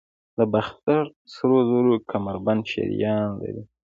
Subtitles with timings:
[0.37, 1.03] د باختر
[1.33, 3.63] سرو زرو کمربند شیران لري